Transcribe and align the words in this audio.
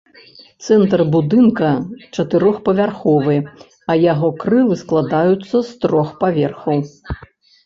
Цэнтр 0.67 1.01
будынка 1.15 1.69
чатырохпавярховы, 2.17 3.35
а 3.93 3.97
яго 4.13 4.31
крылы 4.41 4.75
складаюцца 4.83 5.55
з 5.69 5.77
трох 5.85 6.09
паверхаў. 6.25 6.79